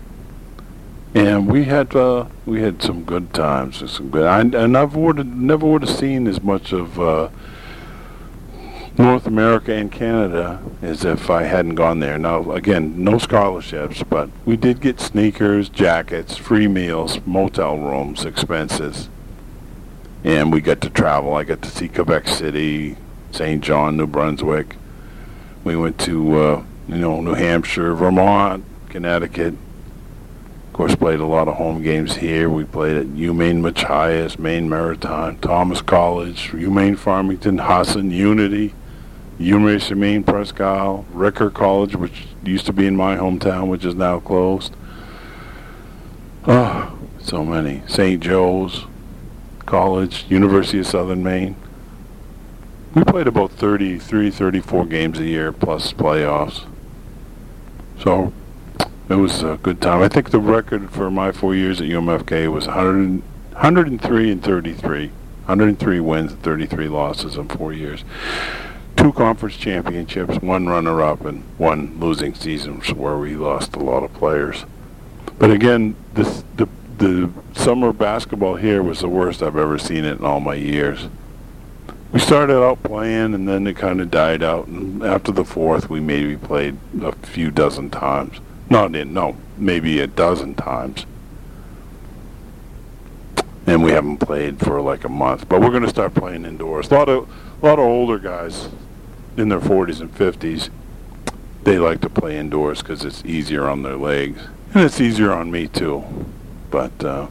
[1.13, 3.91] And we had uh, we had some good times.
[3.91, 4.25] Some good.
[4.25, 7.29] I, and I never would never would have seen as much of uh,
[8.97, 12.19] North America and Canada as if I hadn't gone there.
[12.19, 19.09] Now, again, no scholarships, but we did get sneakers, jackets, free meals, motel rooms, expenses,
[20.23, 21.33] and we got to travel.
[21.33, 22.95] I got to see Quebec City,
[23.31, 23.63] St.
[23.63, 24.75] John, New Brunswick.
[25.63, 29.55] We went to uh, you know New Hampshire, Vermont, Connecticut.
[30.67, 32.47] Of course, played a lot of home games here.
[32.47, 38.73] We played at UMaine Machias, Maine Maritime, Thomas College, UMaine Farmington, Husson, Unity,
[39.39, 43.95] Of Maine Presque Isle, Ricker College, which used to be in my hometown, which is
[43.95, 44.75] now closed.
[46.45, 47.81] Oh, so many.
[47.87, 48.21] St.
[48.21, 48.85] Joe's
[49.65, 51.55] College, University of Southern Maine.
[52.93, 56.65] We played about 33, 34 games a year plus playoffs.
[57.99, 58.31] So
[59.09, 60.01] it was a good time.
[60.01, 63.21] I think the record for my four years at UMFK was 100,
[63.53, 65.07] 103 and 33.
[65.45, 68.03] 103 wins and 33 losses in four years.
[69.03, 74.13] Two conference championships, one runner-up, and one losing season where we lost a lot of
[74.13, 74.63] players.
[75.37, 80.19] But again, this the the summer basketball here was the worst I've ever seen it
[80.19, 81.09] in all my years.
[82.13, 84.67] We started out playing, and then it kind of died out.
[84.67, 88.39] And after the fourth, we maybe played a few dozen times.
[88.69, 91.05] Not in, no, maybe a dozen times.
[93.67, 96.89] And we haven't played for like a month, but we're going to start playing indoors.
[96.89, 97.27] A lot of,
[97.61, 98.69] a lot of older guys
[99.37, 100.69] in their 40s and 50s,
[101.63, 104.41] they like to play indoors because it's easier on their legs,
[104.73, 106.03] and it's easier on me too.
[106.69, 107.27] But uh,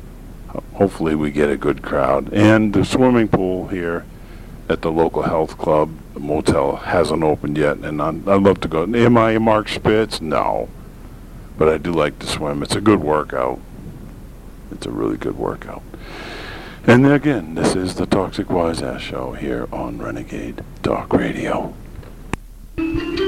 [0.75, 2.33] hopefully, we get a good crowd.
[2.33, 4.05] And the swimming pool here
[4.69, 8.69] at the local health club, the motel, hasn't opened yet, and I'd, I'd love to
[8.69, 8.85] go.
[8.85, 10.21] Am I Mark Spitz?
[10.21, 10.69] No
[11.63, 12.63] but I do like to swim.
[12.63, 13.61] It's a good workout.
[14.71, 15.83] It's a really good workout.
[16.87, 21.75] And again, this is the Toxic Wise Ass Show here on Renegade Talk Radio
[22.77, 23.22] thank you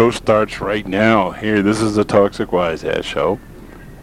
[0.00, 1.30] show starts right now.
[1.30, 3.38] Here, this is the Toxic Wise Ass Show.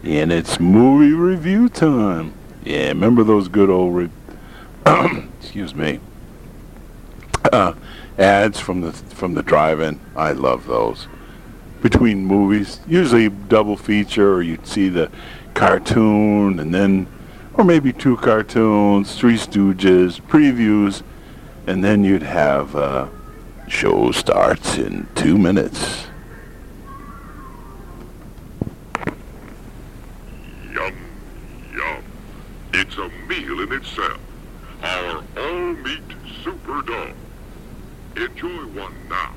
[0.04, 2.34] And it's movie review time.
[2.62, 4.08] Yeah, remember those good old,
[5.40, 5.98] excuse me,
[7.52, 7.72] uh,
[8.16, 9.98] ads from the from the drive-in?
[10.14, 11.08] I love those.
[11.82, 15.10] Between movies, usually double feature, or you'd see the
[15.54, 17.08] cartoon, and then,
[17.54, 21.02] or maybe two cartoons, Three Stooges, previews,
[21.66, 23.08] and then you'd have uh,
[23.68, 26.06] show starts in two minutes.
[30.72, 30.94] Yum,
[31.74, 32.02] yum.
[32.72, 34.18] It's a meal in itself.
[34.82, 36.02] Our all-meat
[36.42, 37.12] super dog.
[38.16, 39.34] enjoy one now.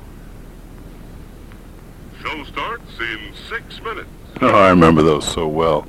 [2.22, 4.08] Show starts in six minutes.
[4.40, 5.86] Oh, I remember those so well.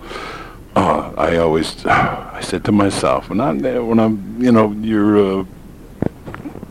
[0.75, 5.45] Oh, I always, I said to myself, when I'm when I'm, you know, your uh,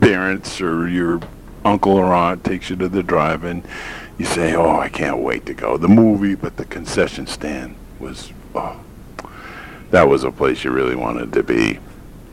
[0.01, 1.21] parents or your
[1.65, 3.65] uncle or aunt takes you to the drive-in,
[4.19, 5.77] you say, oh, I can't wait to go.
[5.77, 8.81] The movie, but the concession stand was, oh,
[9.91, 11.79] that was a place you really wanted to be.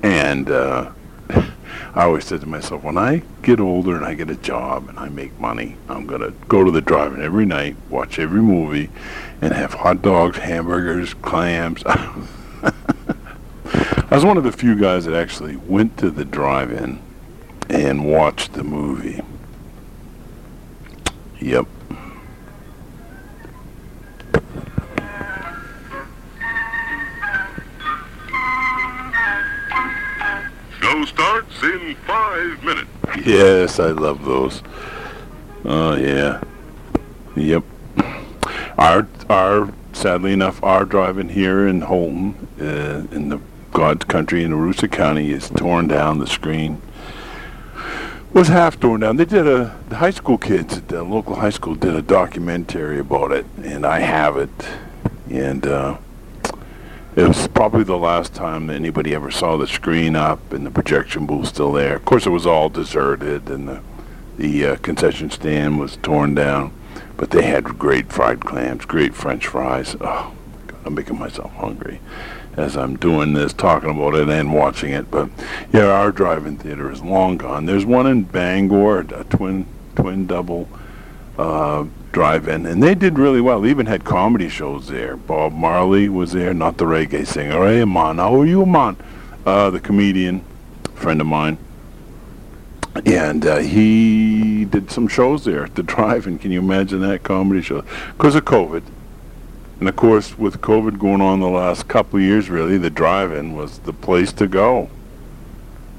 [0.04, 0.92] And uh,
[1.30, 5.00] I always said to myself, when I get older and I get a job and
[5.00, 8.90] I make money, I'm going to go to the drive-in every night, watch every movie,
[9.42, 11.84] and have hot dogs, hamburgers, clams.
[14.12, 17.00] I was one of the few guys that actually went to the drive-in
[17.70, 19.22] and watch the movie.
[21.40, 21.68] Yep.
[30.82, 32.90] Show starts in five minutes.
[33.26, 34.62] Yes, I love those.
[35.64, 36.42] Oh yeah.
[37.36, 37.64] Yep.
[38.78, 43.40] Our our sadly enough, our drive-in here in Houlton, uh, in the
[43.72, 46.20] God's country in Aroostook County, is torn down.
[46.20, 46.82] The screen
[48.34, 49.18] was half torn down.
[49.18, 53.00] They did a the high school kids at the local high school did a documentary
[53.00, 54.50] about it, and I have it,
[55.30, 55.66] and.
[55.66, 55.98] Uh,
[57.16, 60.72] it was probably the last time that anybody ever saw the screen up and the
[60.72, 61.96] projection booth still there.
[61.96, 63.82] Of course, it was all deserted and the
[64.38, 66.72] the uh, concession stand was torn down,
[67.18, 69.98] but they had great fried clams, great French fries.
[70.00, 70.34] Oh,
[70.68, 72.00] God, I'm making myself hungry
[72.58, 75.10] as I'm doing this, talking about it and watching it.
[75.10, 75.30] But
[75.72, 77.66] yeah, our drive-in theater is long gone.
[77.66, 80.68] There's one in Bangor, a twin twin double
[81.38, 83.62] uh, drive-in, and they did really well.
[83.62, 85.16] They even had comedy shows there.
[85.16, 87.66] Bob Marley was there, not the reggae singer.
[87.66, 88.98] Hey, man, how are you, man?
[89.46, 90.44] Uh, the comedian,
[90.96, 91.58] friend of mine,
[93.06, 96.40] and uh, he did some shows there at the drive-in.
[96.40, 97.84] Can you imagine that comedy show?
[98.18, 98.84] Because of COVID,
[99.80, 103.56] and of course, with COVID going on the last couple of years, really, the drive-in
[103.56, 104.90] was the place to go.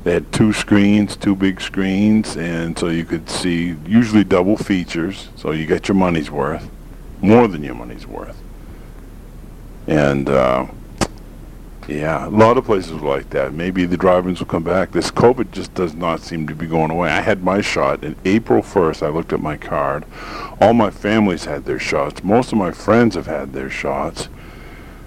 [0.05, 5.29] They had two screens, two big screens, and so you could see usually double features,
[5.37, 6.71] so you get your money's worth,
[7.21, 8.41] more than your money's worth.
[9.87, 10.67] And uh,
[11.91, 13.53] yeah, a lot of places were like that.
[13.53, 14.93] Maybe the drive-ins will come back.
[14.93, 17.11] This COVID just does not seem to be going away.
[17.11, 19.03] I had my shot in April 1st.
[19.05, 20.05] I looked at my card.
[20.61, 22.23] All my families had their shots.
[22.23, 24.29] Most of my friends have had their shots.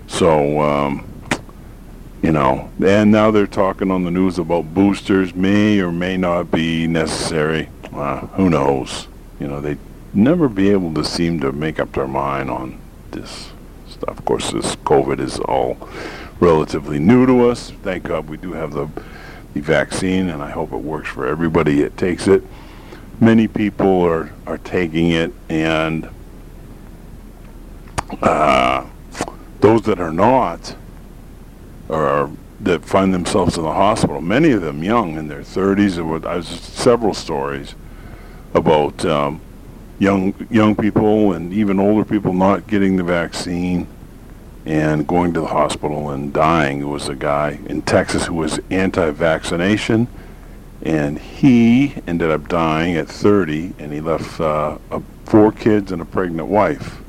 [0.08, 0.62] So.
[0.62, 1.10] Um,
[2.22, 6.50] you know, and now they're talking on the news about boosters may or may not
[6.52, 7.68] be necessary.
[7.92, 9.10] Uh, who knows?
[9.42, 9.78] You know, they
[10.14, 12.80] never be able to seem to make up their mind on
[13.12, 13.52] this
[13.90, 14.18] stuff.
[14.18, 15.78] Of course, this COVID is all
[16.44, 17.72] relatively new to us.
[17.84, 18.90] Thank God we do have the
[19.54, 22.44] the vaccine, and I hope it works for everybody that takes it.
[23.20, 26.10] Many people are are taking it, and
[28.22, 28.86] uh,
[29.62, 30.76] those that are not
[31.88, 34.22] or that find themselves in the hospital.
[34.22, 35.96] Many of them young, in their 30s.
[35.96, 37.76] There were I was several stories
[38.54, 39.40] about um,
[39.98, 43.88] young young people and even older people not getting the vaccine
[44.66, 46.80] and going to the hospital and dying.
[46.80, 50.08] There was a guy in Texas who was anti-vaccination,
[50.82, 56.02] and he ended up dying at 30, and he left uh, uh, four kids and
[56.02, 57.02] a pregnant wife.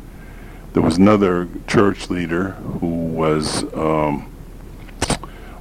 [0.73, 3.65] There was another church leader who was.
[3.75, 4.31] Um,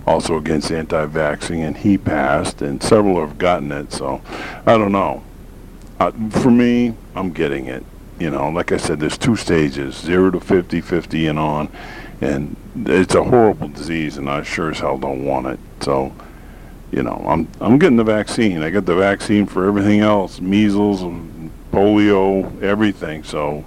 [0.06, 3.92] also against anti-vaxxing, and he passed, and several have gotten it.
[3.94, 4.22] So,
[4.66, 5.24] I don't know.
[6.00, 7.86] Uh, for me, I'm getting it.
[8.24, 11.70] You know, like I said, there's two stages: zero to 50, 50 and on,
[12.22, 12.56] and
[12.86, 15.60] it's a horrible disease, and I sure as hell don't want it.
[15.82, 16.16] So,
[16.90, 18.64] you know, I'm I'm getting the vaccine.
[18.64, 21.02] I get the vaccine for everything else: measles,
[21.74, 23.26] polio, everything.
[23.26, 23.66] So,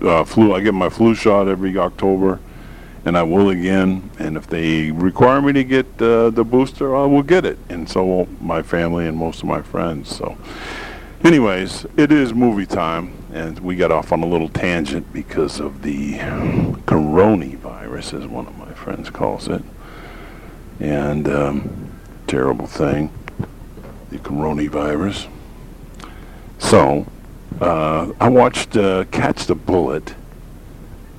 [0.00, 0.54] uh, flu.
[0.54, 2.38] I get my flu shot every October
[3.04, 4.12] and I will again.
[4.20, 7.88] And if they require me to get uh, the booster, I will get it, and
[7.88, 10.14] so will my family and most of my friends.
[10.14, 10.38] So,
[11.24, 15.82] anyways, it is movie time, and we got off on a little tangent because of
[15.82, 16.14] the
[16.86, 19.62] coronavirus, as one of my friends calls it,
[20.78, 21.90] and um,
[22.28, 23.12] terrible thing,
[24.10, 25.26] the coronavirus.
[26.58, 27.06] So,
[27.60, 30.14] uh, I watched uh, Catch the Bullet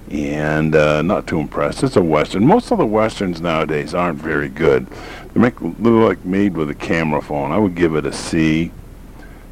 [0.10, 1.84] and uh, not too impressed.
[1.84, 2.46] It's a western.
[2.46, 4.88] Most of the westerns nowadays aren't very good.
[5.34, 7.52] They make look like made with a camera phone.
[7.52, 8.72] I would give it a C.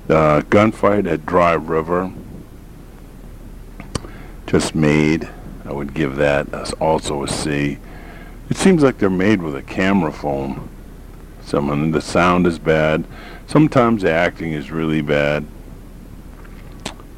[0.08, 2.12] Uh, Gunfight at Dry River,
[4.54, 5.28] just made.
[5.66, 7.80] I would give that also a C.
[8.52, 10.70] It seems like they're made with a camera phone.
[11.44, 13.04] Some of the sound is bad.
[13.48, 15.48] Sometimes the acting is really bad.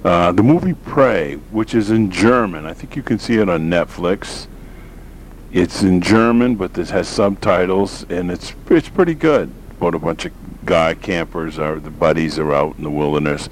[0.05, 3.69] Uh, the movie Prey, which is in German, I think you can see it on
[3.69, 4.47] Netflix.
[5.51, 9.51] It's in German, but this has subtitles, and it's it's pretty good.
[9.71, 10.31] About a bunch of
[10.63, 13.49] guy campers are the buddies are out in the wilderness,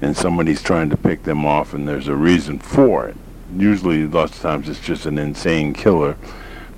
[0.00, 3.16] and somebody's trying to pick them off, and there's a reason for it.
[3.54, 6.16] Usually, lots of times, it's just an insane killer,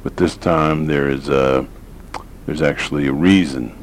[0.02, 1.66] but this time there is a
[2.46, 3.74] there's actually a reason.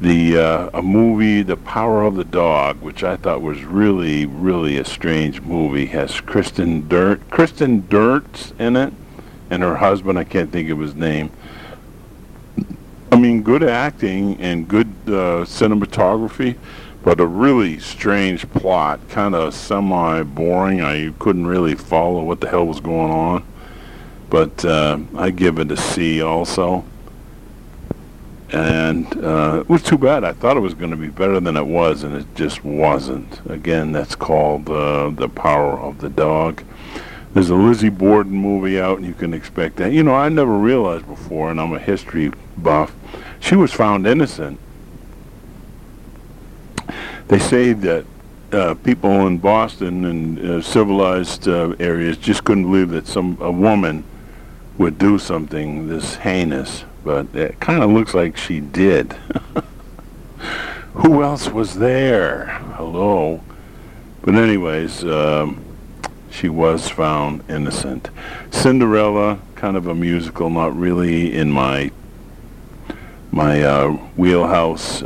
[0.00, 4.76] The uh, a movie, The Power of the Dog, which I thought was really, really
[4.78, 8.92] a strange movie, has Kristen Dirt, Kristen Durst in it,
[9.48, 10.18] and her husband.
[10.18, 11.30] I can't think of his name.
[13.10, 16.56] I mean, good acting and good uh, cinematography,
[17.06, 20.80] but a really strange plot, kind of semi-boring.
[20.80, 23.46] I couldn't really follow what the hell was going on,
[24.28, 26.84] but uh, I give it a C also
[28.50, 30.24] and uh, it was too bad.
[30.24, 33.40] I thought it was going to be better than it was, and it just wasn't.
[33.50, 36.62] Again, that's called uh, The Power of the Dog.
[37.34, 39.92] There's a Lizzie Borden movie out, and you can expect that.
[39.92, 42.94] You know, I never realized before, and I'm a history buff,
[43.40, 44.60] she was found innocent.
[47.28, 48.04] They say that
[48.52, 53.50] uh, people in Boston and uh, civilized uh, areas just couldn't believe that some a
[53.50, 54.04] woman
[54.78, 59.12] would do something this heinous but it kind of looks like she did.
[60.94, 62.46] Who else was there?
[62.74, 63.44] Hello.
[64.22, 65.64] But anyways, um,
[66.30, 68.10] she was found innocent.
[68.50, 71.92] Cinderella, kind of a musical, not really in my
[73.30, 75.04] my uh, wheelhouse.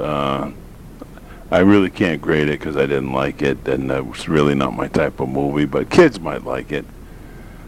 [1.50, 4.74] I really can't grade it because I didn't like it, and it was really not
[4.74, 5.64] my type of movie.
[5.64, 6.84] But kids might like it.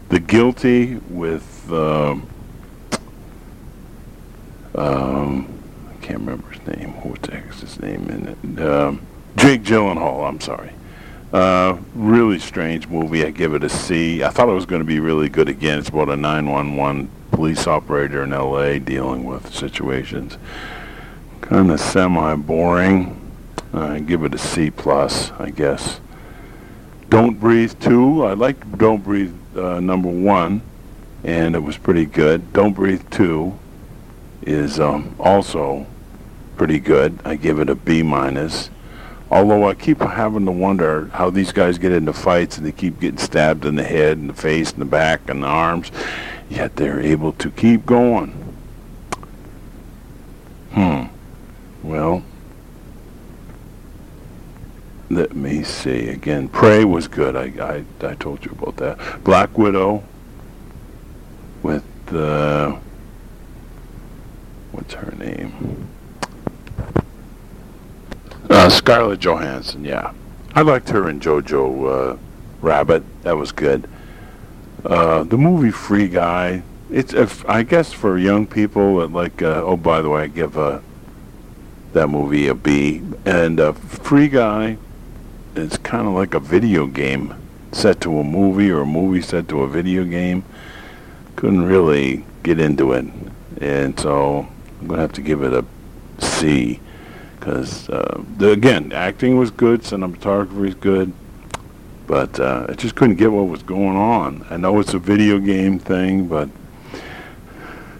[0.09, 1.71] The Guilty with.
[1.71, 2.15] Uh,
[4.75, 5.47] um,
[5.89, 6.91] I can't remember his name.
[7.03, 8.65] What the heck's his name in it?
[8.65, 9.05] Um,
[9.35, 10.27] Jake Gyllenhaal.
[10.27, 10.71] I'm sorry.
[11.33, 13.25] Uh, really strange movie.
[13.25, 14.23] I give it a C.
[14.23, 15.79] I thought it was going to be really good again.
[15.79, 18.79] It's about a 911 police operator in L.A.
[18.79, 20.37] dealing with situations.
[21.41, 23.22] Kind of semi-boring.
[23.73, 25.99] I give it a C plus, I guess.
[27.09, 28.25] Don't Breathe 2.
[28.25, 30.61] I liked Don't Breathe uh, number one,
[31.23, 32.53] and it was pretty good.
[32.53, 33.57] Don't Breathe 2
[34.43, 35.87] is um, also
[36.55, 37.19] pretty good.
[37.25, 38.69] I give it a B minus.
[39.31, 42.99] Although I keep having to wonder how these guys get into fights and they keep
[42.99, 45.91] getting stabbed in the head and the face and the back and the arms,
[46.49, 48.29] yet they're able to keep going.
[50.73, 51.05] Hmm.
[51.81, 52.23] Well,
[55.15, 56.47] let me see again.
[56.47, 57.35] Prey was good.
[57.35, 59.23] I I, I told you about that.
[59.23, 60.03] Black Widow
[61.61, 62.77] with the
[64.71, 65.87] what's her name?
[68.49, 69.85] Uh, Scarlett Johansson.
[69.85, 70.13] Yeah,
[70.53, 72.17] I liked her in Jojo uh,
[72.61, 73.03] Rabbit.
[73.23, 73.89] That was good.
[74.85, 76.63] Uh, the movie Free Guy.
[76.91, 79.41] It's if I guess for young people like.
[79.41, 80.79] Uh, oh, by the way, I give uh,
[81.93, 83.01] that movie a B.
[83.25, 84.77] And uh, Free Guy.
[85.55, 87.35] It's kind of like a video game
[87.71, 90.43] set to a movie or a movie set to a video game.
[91.35, 93.05] Couldn't really get into it,
[93.61, 94.47] and so
[94.81, 95.63] I'm gonna have to give it a
[96.19, 96.79] C
[97.39, 101.13] because uh, again, acting was good, cinematography is good,
[102.07, 104.47] but uh, I just couldn't get what was going on.
[104.49, 106.49] I know it's a video game thing, but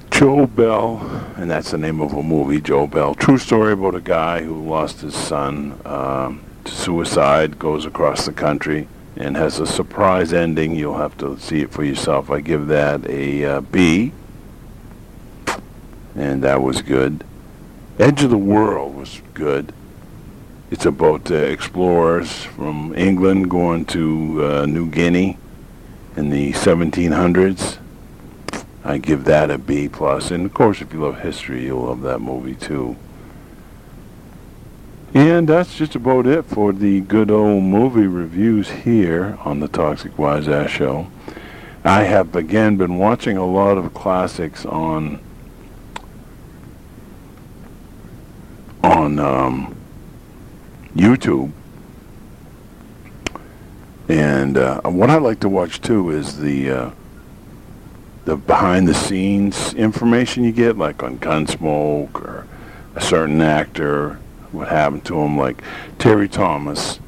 [0.09, 1.01] Joe Bell,
[1.35, 3.13] and that's the name of a movie, Joe Bell.
[3.13, 8.87] True story about a guy who lost his son um, suicide, goes across the country,
[9.15, 10.75] and has a surprise ending.
[10.75, 12.29] You'll have to see it for yourself.
[12.29, 14.13] I give that a uh, B
[16.15, 17.23] and that was good.
[17.99, 19.73] Edge of the World was good.
[20.71, 25.37] It's about uh, explorers from England going to uh, New Guinea
[26.15, 27.77] in the 1700s.
[28.83, 32.01] I give that a B plus, and of course, if you love history, you'll love
[32.01, 32.95] that movie too.
[35.13, 40.17] And that's just about it for the good old movie reviews here on the Toxic
[40.17, 41.07] Wise Ass Show.
[41.83, 45.19] I have again been watching a lot of classics on
[48.83, 49.75] on um,
[50.95, 51.51] YouTube.
[54.09, 56.91] And uh, what I like to watch too is the uh,
[58.25, 62.47] the behind the scenes information you get, like on Gunsmoke or
[62.95, 64.19] a certain actor,
[64.53, 65.37] what happened to him.
[65.37, 65.61] Like
[65.99, 66.99] Terry Thomas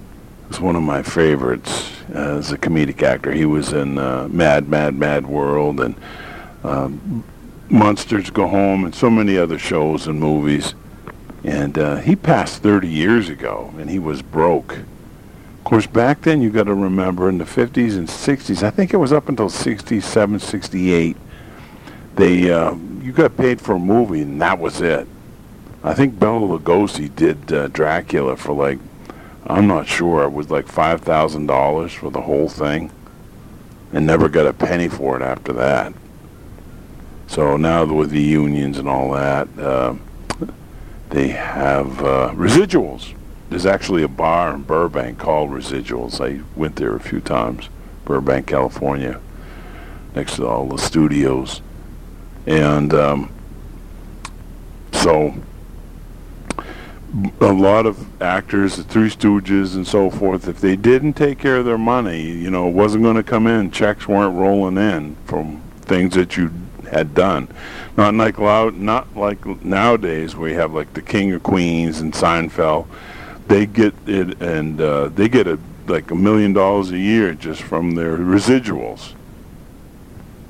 [0.49, 3.31] is one of my favorites as a comedic actor.
[3.31, 5.95] He was in uh, Mad, Mad, Mad World and
[6.63, 7.23] um,
[7.69, 10.73] Monsters Go Home and so many other shows and movies.
[11.43, 14.77] And uh, he passed 30 years ago, and he was broke.
[14.77, 18.93] Of course, back then you got to remember in the 50s and 60s, I think
[18.93, 21.17] it was up until 67, 68,
[22.15, 25.07] they uh, you got paid for a movie, and that was it.
[25.85, 28.79] I think Bela Lugosi did uh, Dracula for like,
[29.45, 32.91] I'm not sure, it was like five thousand dollars for the whole thing,
[33.93, 35.93] and never got a penny for it after that.
[37.27, 39.93] So now with the unions and all that, uh,
[41.11, 43.13] they have uh, residuals.
[43.51, 46.19] There's actually a bar in Burbank called Residuals.
[46.19, 47.69] I went there a few times,
[48.05, 49.21] Burbank, California,
[50.15, 51.61] next to all the studios,
[52.47, 53.31] and um,
[54.91, 55.35] so
[57.39, 61.57] a lot of actors, the Three Stooges and so forth, if they didn't take care
[61.57, 63.71] of their money, you know, it wasn't going to come in.
[63.71, 66.51] Checks weren't rolling in from things that you
[66.91, 67.47] had done.
[67.97, 72.13] Not like loud, not like nowadays where you have like the King of Queens and
[72.13, 72.87] Seinfeld.
[73.47, 77.61] They get it, and uh, they get a like a million dollars a year just
[77.61, 79.13] from their residuals.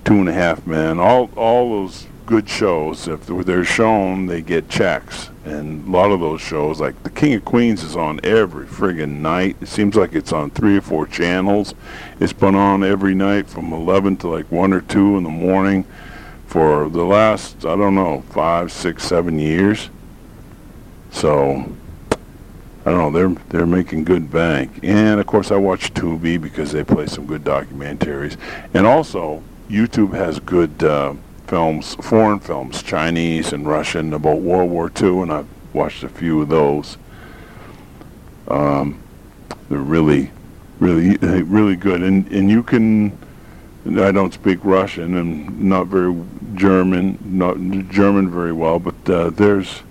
[0.05, 3.07] Two and a Half Men, all all those good shows.
[3.07, 5.30] If they're shown, they get checks.
[5.45, 9.19] And a lot of those shows, like The King of Queens, is on every friggin'
[9.19, 9.57] night.
[9.61, 11.73] It seems like it's on three or four channels.
[12.19, 15.86] It's been on every night from 11 to like 1 or 2 in the morning
[16.47, 19.89] for the last, I don't know, five, six, seven years.
[21.11, 21.71] So,
[22.86, 24.80] I don't know, they're, they're making good bank.
[24.84, 28.38] And of course, I watch Tubi because they play some good documentaries.
[28.73, 30.84] And also, YouTube has good.
[30.84, 31.15] Uh,
[31.48, 36.41] films, foreign films, Chinese and Russian about World War II, and I've watched a few
[36.41, 36.98] of those.
[38.48, 39.02] Um,
[39.70, 40.32] they're really,
[40.80, 43.18] really, really good, and and you can.
[43.86, 46.16] I don't speak Russian and not very
[46.56, 47.58] German, not
[47.91, 49.84] German very well, but uh, there's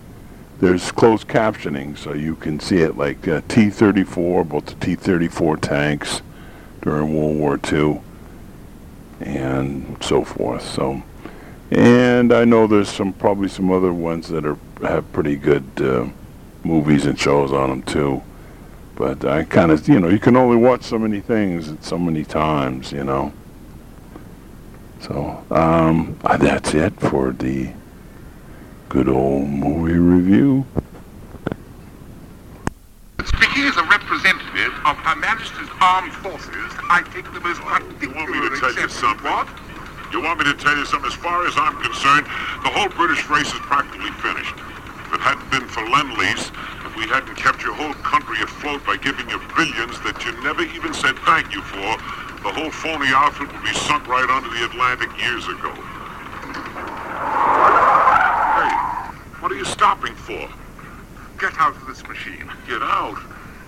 [0.60, 6.22] there's closed captioning, so you can see it like uh, T-34, about the T-34 tanks
[6.80, 8.00] during World War II,
[9.20, 10.62] and so forth.
[10.62, 11.02] So.
[11.70, 16.06] And I know there's some probably some other ones that are have pretty good uh,
[16.62, 18.22] movies and shows on them too.
[18.96, 21.98] But I kind of, you know, you can only watch so many things at so
[21.98, 23.32] many times, you know.
[25.00, 27.70] So um, uh, that's it for the
[28.88, 30.64] good old movie review.
[33.24, 37.66] Speaking as a representative of Her Majesty's Armed Forces, I take the most You
[38.14, 38.90] want me to particular tell you exception.
[38.90, 39.24] something?
[39.30, 39.48] What?
[40.14, 41.10] You want me to tell you something?
[41.10, 42.30] As far as I'm concerned,
[42.62, 44.54] the whole British race is practically finished.
[45.10, 46.54] If it hadn't been for Lend-Lease,
[46.86, 50.62] if we hadn't kept your whole country afloat by giving you billions that you never
[50.62, 51.98] even said thank you for,
[52.46, 55.74] the whole phony outfit would be sunk right under the Atlantic years ago.
[58.54, 58.70] Hey,
[59.42, 60.46] what are you stopping for?
[61.42, 62.46] Get out of this machine.
[62.70, 63.18] Get out.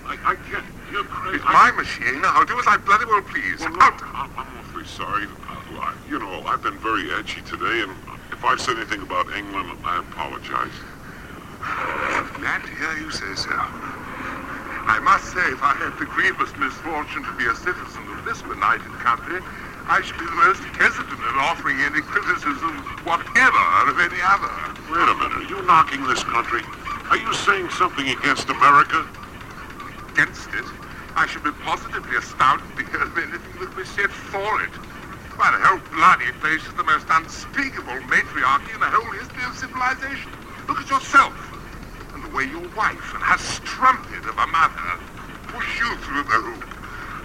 [0.07, 0.63] I, I can't.
[0.95, 1.43] You're crazy.
[1.43, 2.23] It's my machine.
[2.23, 3.59] I'll do as I bloody well please.
[3.59, 4.31] Well, look, out!
[4.31, 5.27] I'm awfully sorry.
[5.75, 7.93] I- You know, I've been very edgy today, and
[8.31, 10.77] if I've said anything about England, I apologize.
[12.39, 13.51] Glad to hear you say so.
[14.87, 18.41] I must say, if I had the grievous misfortune to be a citizen of this
[18.43, 19.43] benighted country,
[19.89, 22.71] I should be the most hesitant in offering any criticism
[23.03, 24.51] whatever of any other.
[24.91, 25.43] Wait a minute.
[25.43, 26.63] Are you knocking this country?
[27.11, 29.07] Are you saying something against America?
[30.15, 30.65] Against it,
[31.15, 34.71] I should be positively astounded to hear of anything that was said for it.
[35.37, 39.53] Why, the whole bloody place is the most unspeakable matriarchy in the whole history of
[39.53, 40.33] civilization.
[40.65, 41.37] Look at yourself
[42.17, 44.97] and the way your wife and her strumpet of a mother
[45.53, 46.65] push you through the hoop.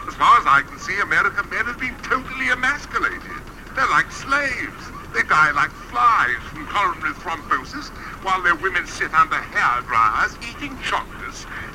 [0.08, 3.40] As far as I can see, American men have been totally emasculated.
[3.76, 4.84] They're like slaves.
[5.16, 7.88] They die like flies from coronary thrombosis,
[8.24, 11.21] while their women sit under hair dryers, eating chocolates,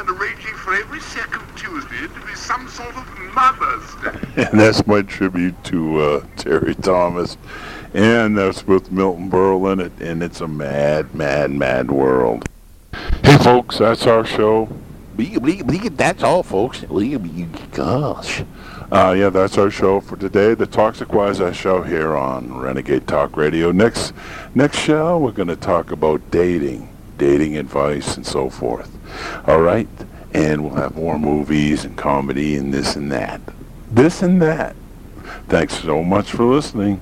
[0.07, 4.45] and arranging for every second Tuesday to be some sort of Mother's Day.
[4.51, 7.37] And that's my tribute to uh, Terry Thomas.
[7.95, 9.93] And that's with Milton Berle in it.
[10.01, 12.47] And it's a mad, mad, mad world.
[13.23, 14.69] Hey, folks, that's our show.
[15.17, 16.85] That's all, folks.
[17.73, 18.43] Gosh.
[18.93, 20.55] Uh, yeah, that's our show for today.
[20.55, 23.73] The Toxic Wise Ass Show here on Renegade Talk Radio.
[23.73, 24.13] Next,
[24.55, 26.89] next show, we're going to talk about dating,
[27.19, 28.91] dating advice, and so forth.
[29.49, 29.89] All right?
[30.33, 33.41] And we'll have more movies and comedy and this and that.
[33.91, 34.77] This and that.
[35.49, 37.01] Thanks so much for listening.